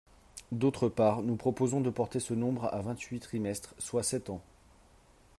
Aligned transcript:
D’autre 0.51 0.89
part, 0.89 1.21
nous 1.21 1.35
proposons 1.35 1.79
de 1.79 1.91
porter 1.91 2.19
ce 2.19 2.33
nombre 2.33 2.65
à 2.73 2.81
vingt-huit 2.81 3.19
trimestres, 3.19 3.75
soit 3.77 4.01
sept 4.01 4.31
ans. 4.31 4.41